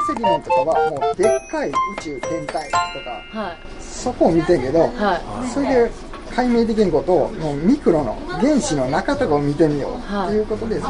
[0.00, 2.72] 性理論とかはもうでっかい宇宙天体と
[3.32, 3.56] かはい。
[3.80, 5.48] そこを見てんけど、はい。
[5.48, 5.90] それで
[6.34, 10.28] 解明できんことをもうミクロの原子の中とかを見てみようはい。
[10.28, 10.80] ということで、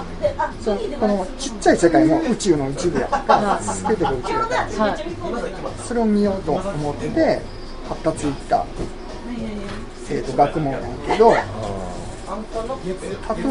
[0.61, 5.04] そのこのちっちゃい世界も宇宙の一部やから全てが宇宙やからはい
[5.87, 7.40] それを見ようと思って
[7.88, 8.67] 発達いった、
[10.11, 11.33] えー、と学問やねんけど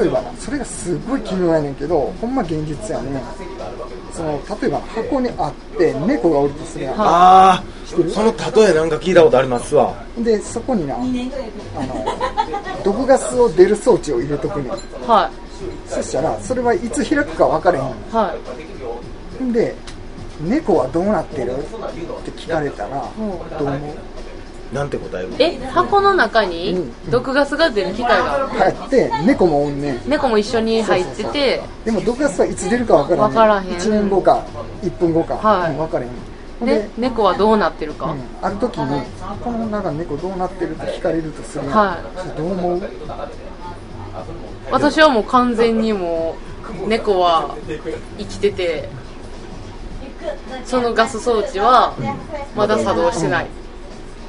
[0.02, 3.22] 例えばなそれがすごい奇妙やねんけどほんま現実やね
[4.12, 8.34] その例えば箱にあって猫がおるとするやん、ああその
[8.66, 9.94] 例えなんか聞いたことありますわ。
[10.18, 11.06] でそこになあの
[12.84, 14.72] 毒ガスを出る装置を入れとくねん。
[15.08, 15.30] は
[15.88, 17.86] そしたらそれはいつ開くか分からへん。
[17.86, 18.36] いは
[19.40, 19.44] い。
[19.44, 19.76] んで
[20.42, 21.52] 猫はどうなってる？
[21.54, 23.10] って聞かれたら
[23.60, 23.96] どう思う？
[24.74, 27.12] なんて答えるえ箱の中にうん。
[27.12, 28.34] 毒ガスが出る機械が？
[28.34, 30.02] ある帰って猫もおんねん。
[30.08, 31.62] 猫も一緒に入ってて。
[31.86, 33.30] でも毒ガスはいつ出るか分からへん。
[33.30, 33.68] 分からへん。
[33.70, 34.44] 1年後か
[34.84, 35.72] 1分後か、はい。
[35.72, 36.12] うん分からへん。
[36.60, 39.04] でで、猫はどうなってるか、うん、ある時に
[39.44, 42.00] この中猫どうなってるって聞かれるとするは
[42.36, 42.82] どう思う？
[44.72, 46.36] 私はもう完全にも
[46.84, 47.56] う猫は
[48.18, 48.90] 生きてて
[50.66, 51.94] そのガス装置は
[52.56, 53.48] まだ作動してない、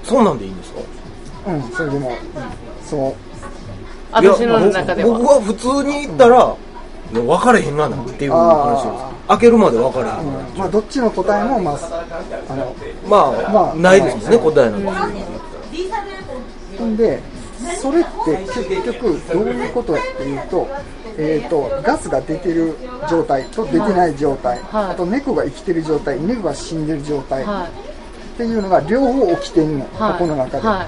[0.08, 0.80] そうなんでいいんですか？
[1.46, 2.16] うんそれでも、うん、
[2.84, 3.14] そう。
[4.10, 5.08] 私の中では。
[5.08, 6.36] いや僕僕は普通に言ったら、
[7.12, 9.04] いや分かれへんがなっていう話です。
[9.28, 10.54] 開けるまで分かれへん、う。
[10.54, 11.78] んまあどっちの答えもまあ
[12.48, 12.74] あの
[13.06, 13.16] ま
[13.48, 14.88] あ、まあないですもんね答えなんて、
[16.78, 16.96] ほん。
[16.96, 17.20] で
[17.80, 20.68] それって結局どういうことやっていうと,、
[21.18, 22.76] えー、とガスが出てる
[23.10, 24.90] 状態と出てない状態、はい。
[24.92, 27.68] あと猫が生きてる状態猫が死んでる状態、は
[28.38, 30.12] っていうのが両方起きてんの、いはい。
[30.12, 30.86] 箱の中で、は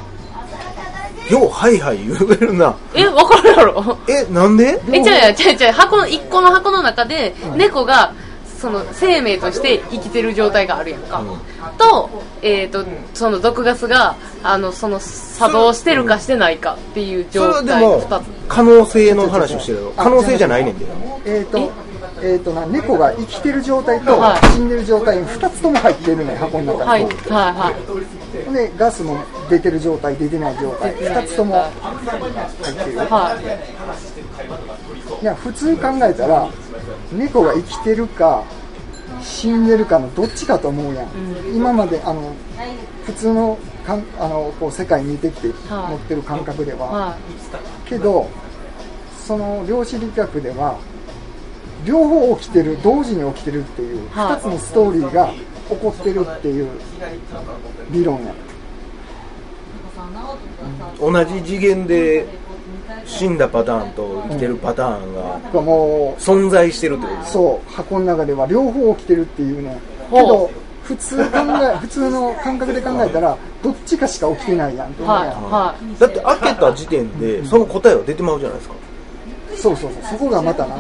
[1.29, 1.33] い。
[1.33, 2.77] ようはいはい言えるな。
[2.95, 3.99] え分かるやろ？
[4.09, 4.81] えなんで？
[4.93, 8.15] え、違う違う違う違う、箱の、一個の箱の中で、猫が、
[8.61, 11.25] その、生命として生きてる状態があるやんか。
[11.77, 12.09] と、
[12.41, 12.85] えっ、と、
[13.15, 18.25] その毒ガスが、あの、その、作動してるかしてないかっていう状はでも態の二つ。
[18.49, 20.65] 可能性の話をしてるよ可能性じゃない。
[20.65, 20.87] ねんで。
[21.27, 21.73] えっ、と
[22.23, 24.47] えー、とな猫が生きてる状態とはい。
[24.55, 27.73] 死んでる状態に2つとも入ってるね箱の中はい、に、はい、は
[28.51, 28.55] い。
[28.55, 29.17] でガスも
[29.49, 30.95] 出てる状態出てない状態。
[30.97, 31.71] 2つとも入
[32.73, 33.41] ってるは
[35.23, 35.25] い。
[35.25, 36.49] や普通に考えたら
[37.13, 38.45] 猫が生きてるか
[39.23, 41.09] 死んでるかのどっちかと思うやん、
[41.55, 42.33] 今まであの
[43.05, 45.91] 普通のかんあのこう世界見てきてはい。
[45.93, 47.17] 持ってる感覚では、は
[47.87, 48.29] けど
[49.27, 50.79] その量子力学では
[51.85, 54.33] 両方起きてる同時に起きてるっていうはい。
[54.35, 55.33] 2つのストーリーが
[55.69, 56.69] 起こってるっていう
[57.91, 58.33] 理論や。
[60.99, 62.27] 同じ次元で
[63.07, 67.25] 死んだパターンと生きてるパターンががもう存在してるってこと？
[67.25, 69.79] そう箱の中では両方起きてるっていうね。
[70.11, 70.51] けど
[70.83, 75.05] 普通考え 普通の感覚で考えたらどっちかしか起きてないやんってい。
[75.05, 76.01] 思うやん、はい。
[76.01, 78.75] だって開けた時点でその答えは出てまうじゃないですか。
[79.57, 80.19] そうそうそう。
[80.19, 80.77] そこがまたな、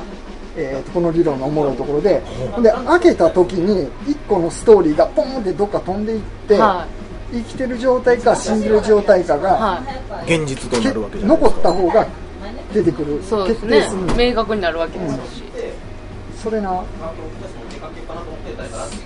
[0.62, 2.22] えーとこの理論のおもろいところで
[2.62, 6.86] で開けた時に1個のストーリーがポンってどっか飛んでいって、は
[7.32, 10.34] 生きてる状態か死んでる状態かが、はい。
[10.36, 12.06] 現実となけるわけじゃない残った方が
[12.74, 14.06] 出てくるそうですね決定する。
[14.06, 15.42] の明確になるわけですし。
[16.42, 16.82] それな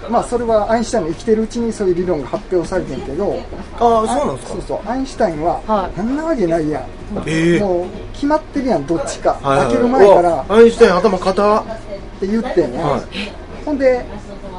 [0.09, 3.41] まあそれはアインシュタインの生きてるうちにそういう理論が発表されてんけど
[3.79, 4.53] ああそうなんですか？
[4.55, 5.93] そうそうアインシュタインは、はい。
[5.97, 6.85] こんなわけないやん、
[7.27, 10.47] ええもう決まってるやんどっちか、はいはい開ける前から。
[10.49, 11.65] アインシュタイン頭硬っ。
[11.65, 13.65] って言ってんね、はい。
[13.65, 14.05] ほんで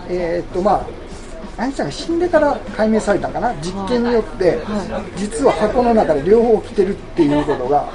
[0.10, 0.86] えーっとま
[1.58, 3.54] あアインシュタインが死んでから解明されたんかな？
[3.62, 4.60] 実験によって、
[5.16, 7.90] 実は箱の中で両方起きてるっていうことが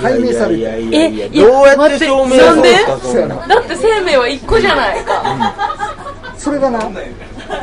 [0.00, 0.62] 解明されて
[0.92, 3.08] えどうやって証明するんですかなんで？
[3.08, 5.94] そんなだって生命は一個じゃないか。
[6.36, 6.80] それがな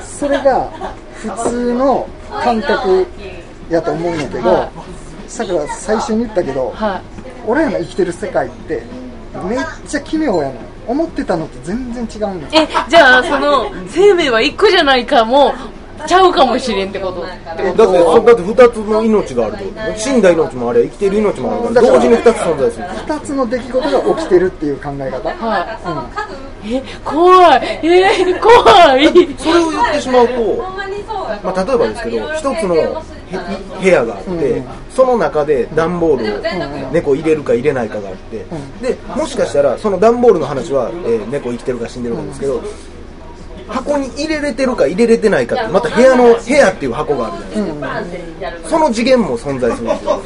[0.02, 0.70] それが
[1.16, 3.06] 普通の感覚
[3.70, 4.72] やと思うんやけど、は
[5.28, 7.02] さくら最初に言ったけど、はい。
[7.48, 8.84] 俺らの生きてる世界って
[9.48, 15.54] めっちゃ奇妙やねん思ってたのと全然違うねんえ、じゃあ、その、生命は一個じゃないかも、
[16.08, 17.22] ちゃうかもしれんってこと。
[17.22, 19.64] ってだってそだって2つの命があると。
[19.98, 22.86] 死んだ命もあれ生きてる命もあるから同時に2つ存在する。
[22.86, 25.60] 2つの出来事が起きてるっていう考え方、は
[26.64, 26.76] い。
[26.76, 27.80] え、怖い。
[27.84, 29.08] え、怖い。
[29.38, 30.64] それを言ってしまうと、
[31.44, 32.88] まあ、例えばですけど一つのへ
[33.82, 34.62] 部屋があって、
[34.94, 38.46] その中で段ボールを猫入れるか入れないかがあって、
[38.82, 42.62] でもしかしたらその段ボールの話は、えー猫生きてるか死んでるかですけど
[43.72, 48.12] 箱に入れれてるか入れれてないかってまた部屋の部屋っていう箱があるじゃないで
[48.58, 50.22] すか、その次元も存在するんですよ、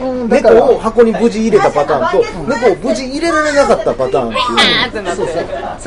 [0.00, 4.28] うん、猫を箱に無事入れたパターンと、猫を無事入れられなかったパターン。
[4.28, 5.36] っていう、そうそう。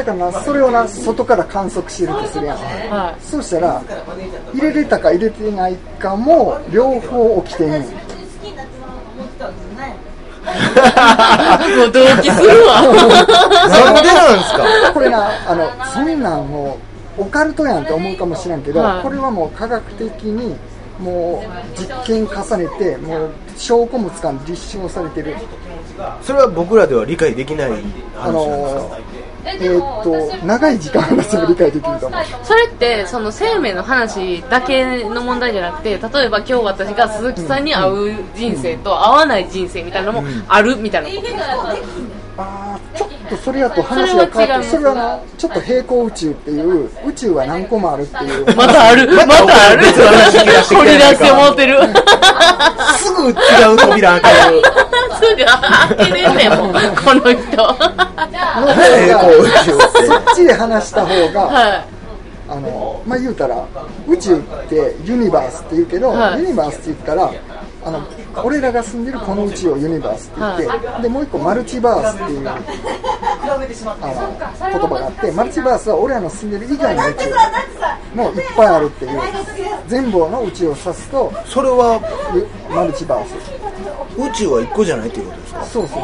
[0.01, 3.83] だからなそれをな外から観測してるとするやん、はい、そうしたら
[4.53, 8.00] 入れれたか入れてないかも両方起きてんねん
[11.77, 12.81] もう同期するわ。
[13.69, 14.63] なんでなんですか？
[14.93, 16.77] これな、あの、そんなんも
[17.17, 20.55] う、オカルトやんって思うかもしれんけど、はい、これはもう科学的に、
[20.99, 25.35] もう実験重ねて、もう証拠もつかん立証されてる。
[26.21, 32.11] それは僕らでは理解できない話なんですか、あのーえー、っと長い時間話せば理解できると思う
[32.43, 35.99] それってその生命の話だけの問題じゃなくて例え
[36.29, 48.55] ば今日私が鈴木さんに会う人生と会わない人生みたいなのもあるみたいなことですか、あちょっとそれやと話が変わってそれはなちょっと平行宇宙っていう宇宙は何個もあるっていう。
[48.55, 49.15] またある？
[49.15, 49.83] またある？
[49.83, 51.79] 掘り出してもう てる
[52.97, 53.33] すぐ違
[53.73, 54.80] う扉開ける
[55.31, 59.71] すぐ開けれんねんもんこの人平行宇宙
[60.07, 62.01] そっちで話した方が、はい
[62.51, 63.65] あのまあ言うたら
[64.05, 67.31] 宇宙ってユニバースって言うけど、はい、ユニバースって言ったら
[67.83, 68.05] あの
[68.43, 73.59] 俺らが住んでるこの宇宙をユニバースって言って、はい、でもう一個マルチバースっていうあの
[74.69, 77.29] 言葉があってマルチバースは俺らの住んでる以外の宇宙
[78.15, 79.21] もいっぱいあるっていう
[79.87, 82.01] 全部の宇宙を指すとそれは
[82.69, 83.60] マルチバース
[84.27, 85.63] 宇宙は1個じゃないっていうことですか？
[85.65, 86.01] そうそう。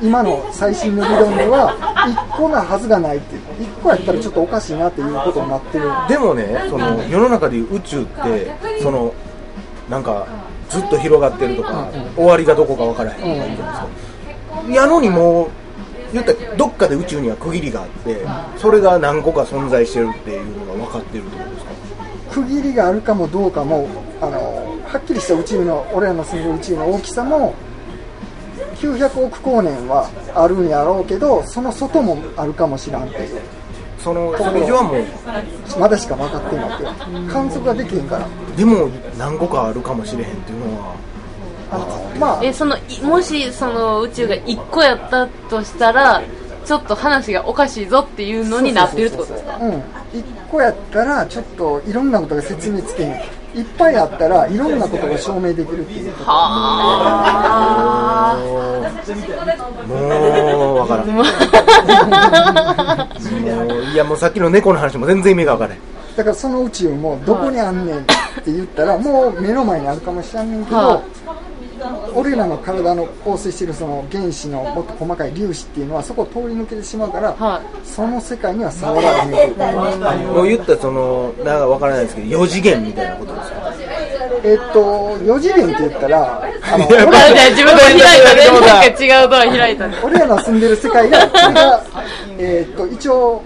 [0.00, 1.76] 今の最新の理論では
[2.32, 5.84] 1個なはずがないって1個やったらちょっとおかしいなっていうことになってる。
[6.08, 8.50] でもねその世の中でいう宇宙って
[8.82, 9.14] その
[9.88, 10.26] なんか
[10.68, 13.86] ずっと広がってるとか、終わりがどこか分からへんとか言うんですか、
[14.70, 15.50] やのにもう
[16.14, 18.26] 言ったらどっかで宇宙には区切りがあって
[18.56, 21.72] それが何個か存在してるっていうのが分かってるってことですか？
[22.32, 23.86] 区切りがあるかもどうかも
[24.92, 27.54] はっきりした宇宙の俺らの住んでる宇宙の大きさも
[28.76, 33.40] 900億光年はあるんやろうけどその外もあるかもしらんっていう
[33.98, 35.04] そのそれ以上はもう。
[35.78, 38.28] まだしか分かってなくて観測ができへんから。
[38.56, 40.94] でも何個かあるかもしれへんっていうのは。
[42.18, 46.20] まあ、えそのもしその宇宙が1個やったとしたら
[46.66, 49.56] ちょっと話がおかしいぞっていうのになってるってことですか？
[49.56, 49.70] うん。
[49.70, 49.82] 1
[50.50, 53.14] 個やったらちょっといろんなことが説明つけん
[53.54, 56.30] いっぱいあったらいろんなことが証明できるっていうこと。
[56.30, 56.32] は
[58.34, 58.38] あ。
[59.86, 61.08] もう分からん。
[61.08, 61.24] もう
[63.92, 65.80] いやもうさっきの猫の話も全然意味が分からへん。
[66.16, 68.02] だからその宇宙もどこにあんねんっ
[68.44, 71.02] て言ったらもう目の前にあるかもしれんねんけど、
[72.14, 80.26] 俺らの体の構成しているその原子のもっと細かい粒子っていうのはそこを通り抜けてしまうから、はい、その世界には触られへん。
[80.34, 83.72] もう言ったそのなんか分からないですけど4次元みたいなことですか？
[84.44, 87.06] えっと4次元って言ったらあの俺ら
[87.50, 91.84] 自分で開いたねなんか違うドア開いたね俺らの住んでる世界がが、
[92.38, 93.42] えっと一応、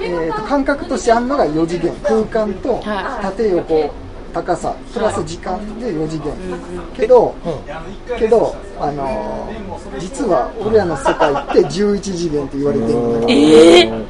[0.00, 1.94] えー、と感覚としてあるのが4次元。
[2.02, 2.82] 空間と
[3.22, 3.90] 縦横
[4.36, 6.34] 高さプラス時間で4次元。
[6.94, 7.34] けど
[8.18, 14.06] けどあのー、実は俺らの世界って11次元って言われてるんだけどえー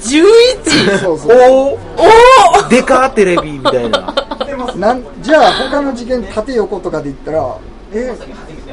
[0.00, 0.98] ？11?
[0.98, 4.12] そうそうおおでかテレビみたいな。
[4.76, 7.56] なんじゃあ他の次元縦横とかで言ったら
[7.92, 8.12] え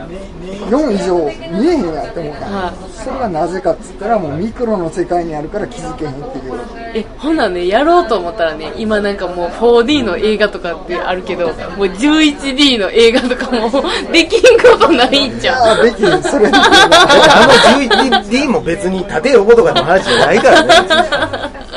[0.05, 1.17] 4以上
[1.59, 6.53] 見えへんやって思った、はい、それがなぜかっつったらもうミクロの世界にあるから気づけへんっていう。
[6.93, 11.55] えほんなねやろうと思ったらね今なんかもう 4D の映画とかってあるけどもう
[11.87, 13.69] 11D の映画とかも
[14.11, 20.73] できんことないんじゃんできんそれ あの 11D も別に縦横とかの話じゃないからね。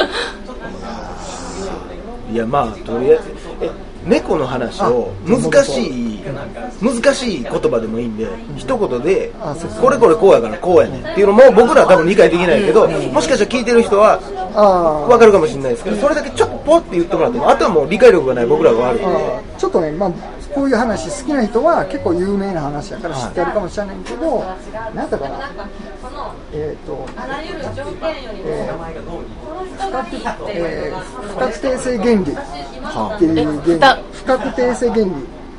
[2.33, 3.23] いやまあとりあえず
[3.61, 6.21] え猫の話を難しい
[6.81, 8.27] 難しい言葉でもいいんで
[8.57, 9.33] 一言で
[9.81, 14.19] これこれこうやからこうやねんっていうのも僕らは多分理解できないけどもしかしたら聞いてる人は
[15.09, 19.51] 分かるかもしれないですけどそれだけちょっとポッて言ってもらってもあとはもう理解力がない僕らが悪いんで。
[19.61, 20.11] ちょっとね、まあ、
[20.55, 24.57] こういう話好きな人は結構有名な話やから知ってるかもしれないけど、は
[24.91, 25.51] い、なんだかな。
[26.51, 27.07] えっ、ー、と、
[28.43, 28.79] えー、
[30.49, 32.21] えー、不確定性原理。
[32.21, 34.03] っていう原理。
[34.13, 35.11] 不確定性原理。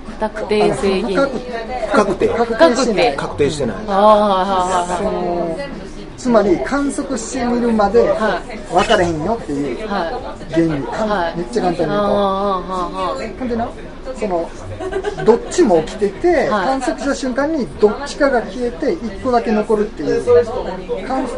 [0.05, 3.15] 不確定性原理不確定確定してない。
[3.15, 3.75] 確定してない。
[3.85, 5.57] その
[6.21, 12.61] つまり観測してみるまで分かれへんよっていう原理、はい、めっちゃ簡単に言うと。
[13.39, 13.69] ほんでな
[14.15, 14.49] その
[15.25, 20.23] どっちも起きてて、観測した瞬間にどっちかが消えて1個だけ残るっていう。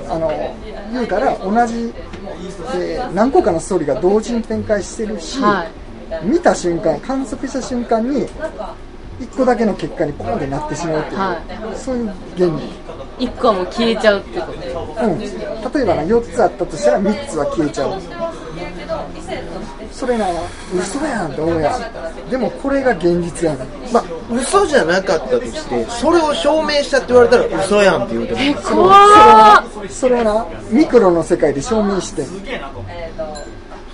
[0.10, 0.54] あの
[0.92, 1.94] 言うたら同じ
[2.78, 5.66] で何個かのストーリーが同時に展開してるし、は
[6.24, 8.28] い、見た瞬間観測した瞬間に
[9.20, 12.83] 1個だけの結果にポンってなってしまうっていう、はい、そういう原理
[13.20, 15.06] 1個はもう消えちゃうってこと？
[15.06, 15.20] うん。
[15.20, 18.02] 例えばな4つあったとしたら3つは消えちゃう。
[19.92, 20.28] それな
[20.76, 22.30] 嘘やんって思うやん。
[22.30, 23.58] でもこれが現実やん。
[23.92, 32.26] まあ嘘じゃなかったとしてそれを証明したって言われたら嘘やんって言うてもえ怖それなミクロの世界で証明して。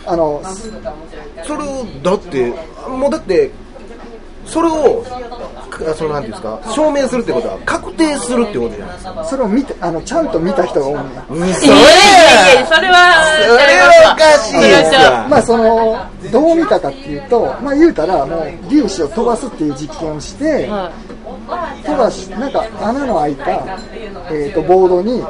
[0.06, 0.42] あの
[1.46, 2.52] それをだって
[2.88, 3.52] もうだって
[4.46, 5.06] それを
[5.96, 6.60] そのなんていうんですか。
[6.72, 9.26] 証明するってことは確定するってことじゃないですか。
[9.26, 14.92] それを見てあのちゃんと見た人が多いんや嘘やそれはそれはおかしいです
[15.30, 20.92] まあそのどう見たかっていうとまあ言うたらもう粒子を飛ばすっていう実験をして、は
[21.80, 23.52] い、飛ばしなんか穴の開いた、
[24.32, 25.24] えーと、ボードに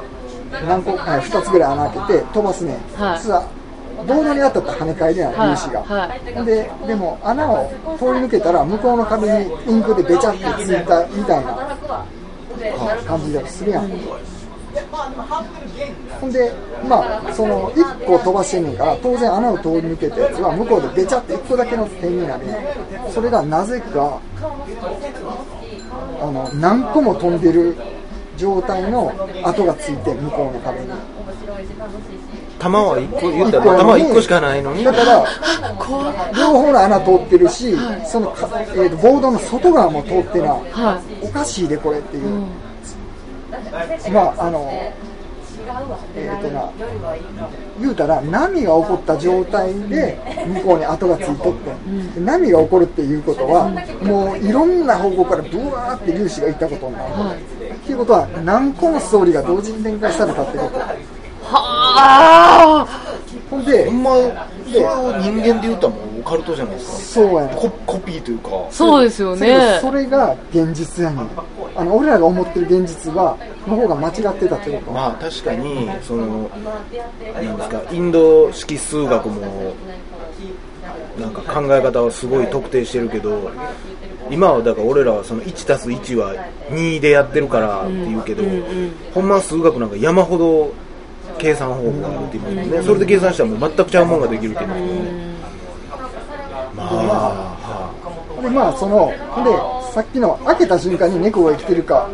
[0.68, 3.16] 何個か2つぐらい穴開けて飛ばすね、は
[3.56, 3.59] い
[4.08, 11.56] ボードに当たった跳ね返りやん、粒子が、はい、ででも穴を通り抜けたら向こうの壁にインクでべちゃってついたみたいな
[13.06, 13.92] 感じでするやん。
[16.22, 16.52] ほんで
[16.88, 22.46] まあその1個飛ばしてんねんから当然穴を通り抜けたやつは向こうでべちゃって1個だけの点になる
[23.12, 24.22] それがなぜか
[26.22, 27.76] あの何個も飛んでる
[28.38, 29.12] 状態の
[29.44, 30.88] 跡がついて向こうの壁に
[32.60, 34.84] 弾は1個言ったら弾は1個しかないのに。
[34.84, 35.26] だから
[36.38, 37.76] 両方の穴通ってるし、
[38.06, 44.70] その、えーと、ボードの外側も通ってな、はい、おかしいでこれっていう、うん、まああの
[46.16, 46.72] えーとな
[47.80, 51.72] 言うたら波が起こった状態で向こうに跡がついとって、
[52.18, 53.70] うん、波が起こるっていうことは
[54.02, 60.80] もういろんな方向からブワーって粒子がいったことになる、はい、っていうことは何個のストーリーが同時に展開されたってこと
[61.52, 63.10] はあ。
[63.50, 64.12] ほんでほんま
[64.68, 67.22] それを人間で言うともうオカルトじゃないですか。
[67.22, 67.54] そうやね。
[67.56, 68.50] ココピーというか。
[68.70, 69.80] そうですよね。
[69.82, 71.30] それが現実やねん。
[71.76, 73.38] あの俺らが思ってる現実は
[73.68, 74.92] の方が間違ってたってこと。
[74.92, 76.50] まあ確かにその
[77.34, 79.74] なんですかインド式数学も
[81.20, 83.52] なんか考え方はすごい特定してるけど
[84.30, 86.34] 今はだから俺らはその 1+1 は
[86.70, 90.72] 2でやってるからって言うけど、うんうんうん、ほんま数学なんか山ほど
[91.40, 92.84] 計算方法があるって言いますもんね。
[92.84, 95.30] それで計算したらもう全くちゃうもんができるって言いますもんね
[96.76, 99.08] まあでまあその
[99.44, 102.10] でさっきの開けた瞬間に猫が生きてるか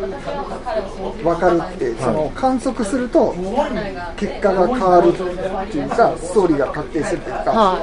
[1.24, 3.36] 分かるって、その観測すると
[4.18, 7.80] 結果が変わるっていうかストーリーが確定するっていうか、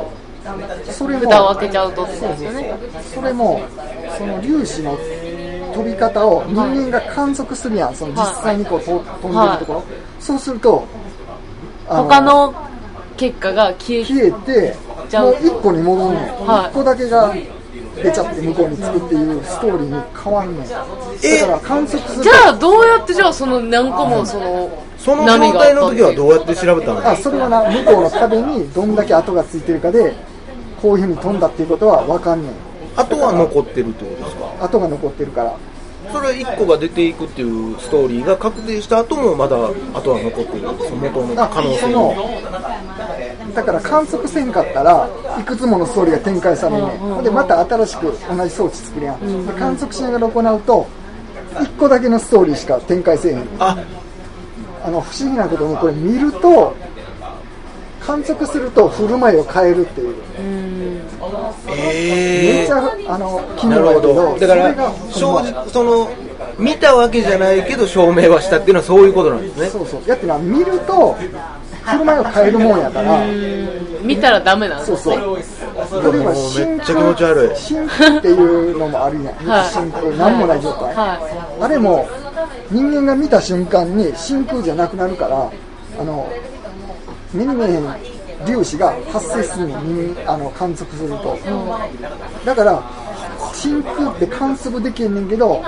[0.90, 2.74] それも蓋を開けちゃうとそうですよね。
[3.14, 3.60] それも
[4.18, 4.98] その粒子の
[5.74, 9.86] 飛び方を人間が観測するやんその実際にこう飛んでるところ、はい、
[10.20, 10.86] そうすると
[11.94, 12.54] 他の
[13.16, 14.76] 結果が消え消えて
[15.18, 17.34] もう1個に戻るの、はい、1個だけが
[17.96, 20.82] 出ちゃって向こうに着くっていうストーリーに変わんねんだか
[21.52, 22.24] ら観測する。
[22.24, 30.14] じゃあどうやってじゃあその何個もそのその状態の時はどうやって調べたのあそれはな向こうの壁にどんだけ跡がついてるかで
[30.80, 32.52] こういうふうに飛んだっていうことは分かんねん
[32.96, 34.64] 跡は残ってるってことですか？
[34.64, 35.56] 跡が残ってるから
[36.10, 41.90] それは1個が出ていくっていうストーリーが確定した後もまだ後は残ってるその元の可能性。
[41.90, 42.14] の
[43.54, 50.86] だから観測せんかったらいくつものストーリーが展開されるね、うん、でまた新しく同じ装置作るやん、うん、で観測しながら行うと
[51.54, 53.46] 1個だけのストーリーしか展開せえへん。
[53.58, 53.76] あ
[54.84, 56.74] あの不思議なことにこれ見ると
[58.04, 60.14] 観測すると振る舞いを変えるっていう。
[61.68, 64.74] えー、めっちゃあの機能だけどだから
[65.10, 66.10] 正直その
[66.58, 69.66] 見たわけじゃないけど証明はしたっていうのはそういうことなんですね。
[69.68, 70.02] そうそう。
[70.08, 71.16] やってな見ると
[71.84, 73.24] 振る舞いを変えるもんやから。
[74.02, 74.96] 見たらダメなんですね。
[74.96, 75.42] そうそう。
[76.12, 82.08] 例えば真空真空っていうのもあるやん、はい、真空何もない状態、はい、あれも
[82.70, 85.50] 人間が見た瞬間に真空じゃなくなるから
[85.98, 86.30] あの
[87.34, 87.84] 目に見えへん
[88.46, 91.38] 粒子が発生するのにあの観測すると、
[92.44, 92.82] だから
[93.54, 95.62] 真空って観測できんねんけど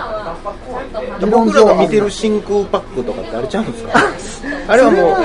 [1.20, 3.92] 僕らが見てる真空パックとかってあれちゃうんですか？
[4.68, 5.16] あれはも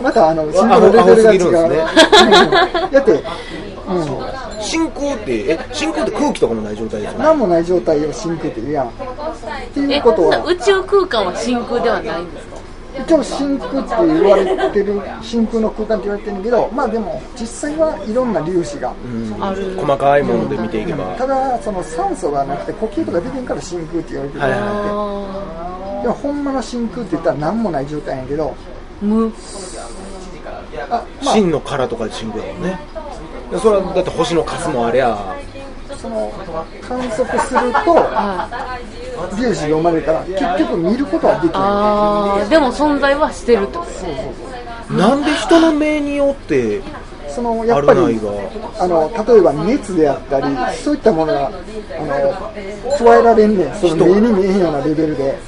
[0.00, 1.76] うまたあの真空のレベルが違う、ね、
[2.92, 7.24] だって、うん、真空ってえ真空って空気とかもない状態ですよね？
[7.24, 8.88] 何もない状態を真空って言うやん。
[8.88, 8.92] っ
[9.74, 10.44] ていうことは。
[10.46, 12.57] 宇宙空間は真空ではないんですか？
[13.08, 18.92] 一応真空って言われてる真空の空間って言われてるけどまあでも実際はいろんな粒子が
[19.40, 24.82] ある細かいもので見ていけば、ただその酸素がなくて呼吸とか出てんから真空って言われてるんじゃなく
[25.96, 28.54] てでもほんまの真空って言ったら何もない状態やけど
[29.00, 29.32] 無。
[31.22, 32.78] 真の殻とかで真空だもんね。
[33.58, 35.34] それはだって星の数もありゃ
[35.96, 36.30] その
[36.82, 37.94] 観測すると、
[39.36, 41.62] 粒子読まれたら結局見ることはできない。
[41.62, 43.84] ああでも存在はしてると。
[43.84, 44.14] そうそう
[44.88, 44.96] そう。
[44.96, 46.80] なんで人の目によって
[47.28, 48.00] そのやっぱり
[48.78, 50.46] あの例えば熱であったり
[50.76, 51.58] そういったものがあの
[52.98, 53.74] 加えられんねん。
[53.74, 55.38] その目に見えへんようなレベルで。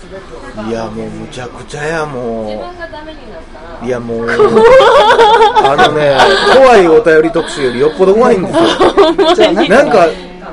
[0.68, 2.44] いやもうむちゃくちゃやも
[3.82, 3.86] う。
[3.86, 4.30] いやもう。
[4.30, 6.16] あのね
[6.54, 8.64] 怖いお便り特集よりよっぽど怖いんですよ。
[9.34, 10.06] じゃなんか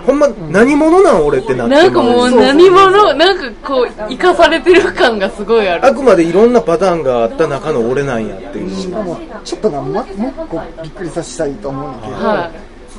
[0.07, 5.85] ほんま何者なん俺ってなってなんかもう何者なんかこう生かされてる感がすごいある。
[5.85, 8.73] あくまでいろんなパターンがあった中の俺なんやっていう。
[8.73, 12.51] しかもちょっとなももう一個びっくりさせたいと思うんだけど、はい。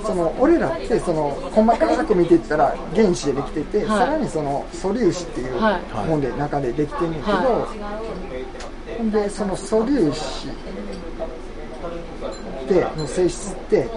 [0.04, 5.60] その俺らってその細かく見ていったら原子でできてて、はい、さらにその素粒子っていう
[6.06, 7.68] もんで中でできてんねんけど、は
[9.02, 10.46] い、でその素粒子
[12.68, 13.88] での性質って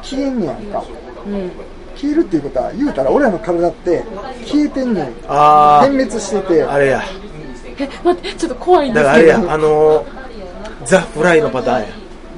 [0.00, 0.84] 消えんねやんか、
[1.26, 1.50] うん
[1.96, 4.04] 消えるっていうことは言うたら俺らの体って
[4.44, 5.04] 消えてんねん。
[5.06, 6.62] 点滅してて。
[6.62, 7.02] あれや。
[7.78, 9.26] え待ってちょっと怖いんですけど。
[9.26, 10.06] だからあれやあのー、
[10.84, 11.88] ザ・フライのパターンや。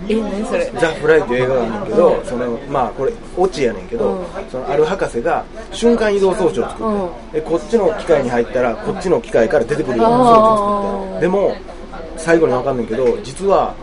[0.08, 0.72] え何それ？
[0.80, 11.20] ザ・フライっていう映画があるんだけど、うん、そのまあこれオチやねんけど、うん、そのある博士が瞬間移動装置を作って、うん、でこっちの機械に入ったらこっちの機械から出てくるような装置を作って。
[11.20, 11.56] でも
[12.16, 13.74] 最後に分かんないけど実は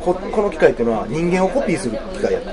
[0.00, 2.52] ここの機械っていうのは人間をコピーする機械やった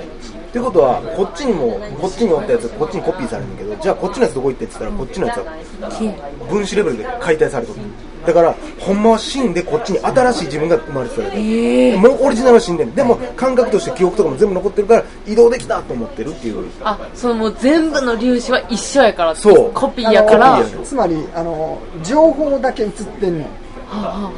[0.51, 7.79] っていうことはこっちにもこっちにおったやつこっちにコピーされるんだけどじゃあこっちのやつどこ行ってって言ったらこっちのやつは分子レベルで解体されとる。
[8.25, 16.69] だからほんまは死んでこっちに新しい自分が生まれてたえー、もうオリジナルは死んでるでも感覚として記憶とかも全部残ってるから移動できたと思ってるっていう。
[16.83, 19.71] あそのもう全部の粒子は一緒やからそう。
[19.73, 20.61] コピーやから。
[20.83, 23.47] つまりあの情報だけ映ってんの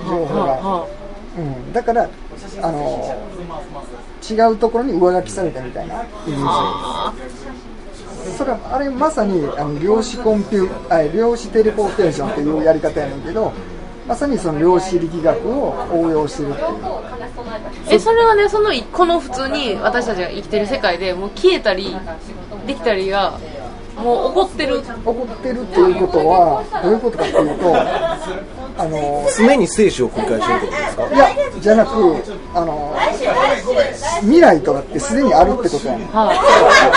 [0.08, 1.03] 情報が、
[1.38, 2.10] うん、だから
[2.62, 3.16] あの
[4.30, 7.74] 違うところに上書きされたみたいなイメージ。
[8.38, 13.52] それはあれまさにあの量子コンピュあ量子テレポーテーションというやり方やねんけど
[14.08, 16.68] まさにその量子力学を応用してるっていう。
[17.90, 21.96] えそれはねそのこの普通に私たちが生きてる世界でもう消えたり
[22.66, 23.40] できたりが
[23.96, 24.82] もう怒ってる。
[25.06, 27.76] 怒ってるっていうことはどういうことかっていうと
[28.76, 31.08] あの常に生死を繰り返してるってことですか？
[31.14, 31.30] いや
[31.62, 31.92] じゃなく
[32.56, 32.96] あの
[34.22, 36.34] 未来とかってすでにあるってことやねん、は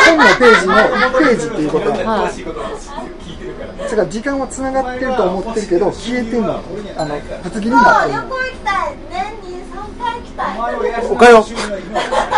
[0.06, 2.28] 本のページの1ページっていうことやねん、は
[3.78, 6.60] だから時間はつながってると思ってるけど消えてんの。
[6.96, 8.24] あのぶつ切りになってるの。
[11.10, 11.38] おかよ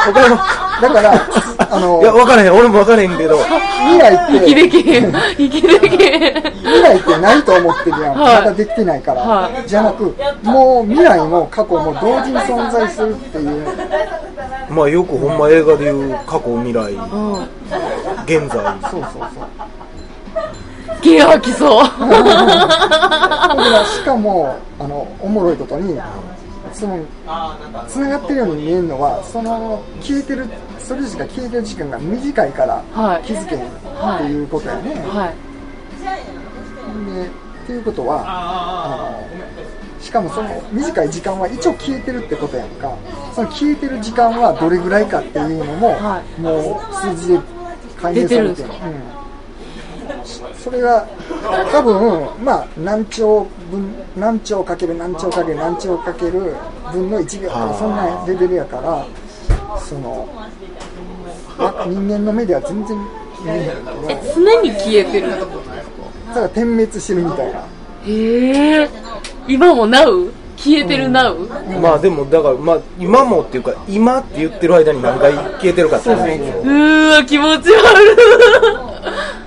[0.09, 0.39] おかよ
[0.81, 1.29] だから
[1.71, 2.55] あのいや分からへん。
[2.55, 3.39] 俺も分からへんけど。
[3.39, 5.13] 未来って生きでけん。
[5.13, 6.35] 生きでけん。
[6.53, 13.67] 未来ってないと思ってるやん、はい、まだできてないから、はい、じゃなくもう未来も過去も同時に存在するっていう。
[14.71, 17.43] まあよくほんま映画でいう過去未来、うん、
[18.25, 18.63] 現在。
[18.91, 19.49] そうそうそう
[21.03, 21.85] ゲ吐きそう。
[21.85, 21.91] し
[24.05, 25.99] かもあのおもろいことに
[26.73, 27.05] その
[27.89, 30.47] つながってるように見えるのはその消えてる
[30.79, 32.83] それしか消えてる時間が短いから
[33.25, 33.71] 気づけへんっ
[34.19, 35.35] ていうことやね、はい、
[37.15, 37.31] でっ
[37.67, 39.13] ていうことはあ
[39.99, 42.97] のしかもその短い時間は一応消えてるってことやんか。
[43.35, 47.41] その消えてる時間はどれぐらいかっていうのも、はい、もう数字で
[48.01, 48.73] 解明されてる、う
[49.15, 49.18] ん
[50.69, 51.07] それが
[51.73, 56.55] 多分まあ何兆分何兆かける何兆かける何兆かける
[56.93, 59.07] 分の1秒とかそんなレベルやから
[59.79, 60.29] その
[61.87, 66.29] 人間の目では全然見えないけど常に消えてるってことですか？
[66.29, 67.65] だから点滅してるみたいな。
[68.07, 68.89] へえ
[69.49, 70.31] 今もなう？
[70.59, 78.88] 消えてるなう、うん、まあでもだからまあ今もっていうか今って言ってる間に何回消えてるかってうわ気持ち悪い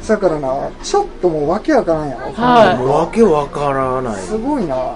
[0.07, 4.21] だからなちょっともう訳わからんやろ、はい、わけわからない。
[4.21, 4.95] すごいな。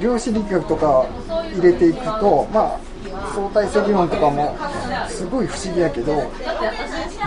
[0.00, 1.06] 量子力学とか
[1.54, 2.80] 入れていくとまあ
[3.34, 4.56] 相対性理論とかも
[5.08, 6.14] すごい不思議やけど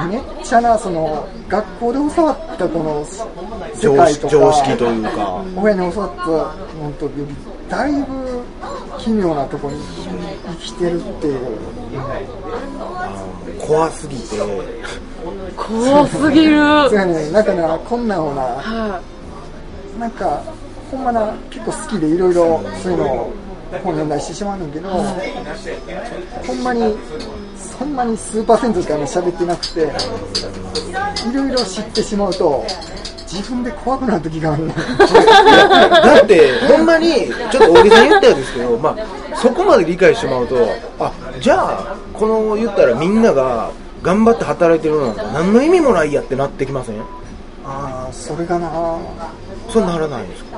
[0.10, 3.06] めっちゃなその学校で教わったこの
[3.74, 5.46] 世界とか常識というか。
[5.56, 7.36] 親に教わったのとより
[7.70, 8.44] だいぶ
[9.00, 11.40] 奇妙なとこに生きてるっていう、
[13.68, 14.38] 怖すぎて。
[15.56, 16.58] 怖すぎる。
[16.90, 19.02] そうやねなんかなこんなんをな、は
[20.00, 20.44] なんか
[20.92, 23.34] ほんまな結構好きでいろいろそういうのを
[23.72, 26.96] 本読んだりしてしまうんだけど、ほんまに
[27.56, 29.82] そんなに数パーセントしか喋ってなくて
[31.30, 32.64] いろいろ知ってしまうと
[33.28, 40.56] 自分で怖くなる時があるだってほんまにちょっと大げさに言ったんですけど、まあ、そこまで理解してもらうと
[41.00, 47.00] あじゃあこの言ったらみんなが頑張って働いてるのなんか何の意味もないやってなってきません？
[47.66, 48.70] ああそれがな。
[49.70, 50.58] そうならないんですか？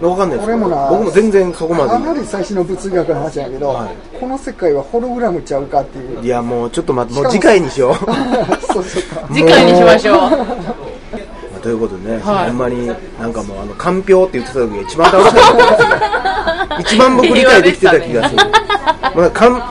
[0.00, 1.90] わかんないです俺もな僕も全然そこまで。
[1.90, 4.18] かなり最初の物理学の話やけど、はい。
[4.18, 6.24] この世界はホログラムちゃうかっていう。
[6.24, 7.94] いやもうちょっと待ってもう次回にしよう。
[8.72, 11.60] そうそうか次回にしましょう。
[11.62, 12.48] ということでね、はい。
[12.48, 16.80] ほんまになんかもうあの、かんぴょうって言ってた時が一番楽しかったですね。
[16.80, 18.42] 一番僕理解できてた気がする。
[19.16, 19.62] まあ、かん、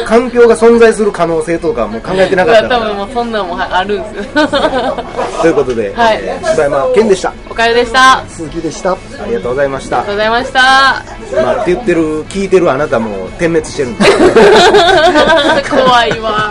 [0.00, 3.04] そかんぴょうが存在する可能性とかも考えてなかったか多分もら。
[3.04, 4.46] うそんなんもあるんですよ
[5.42, 7.28] ということで、はいえー柴山健でした。
[7.30, 9.96] あおかゆでしたあ鈴木でしたりがとうございました。
[9.96, 10.60] りがとうございました
[11.42, 14.04] まあ、って言ってる、聞いてるあなたも点滅してるんで。
[15.70, 16.50] 怖いわ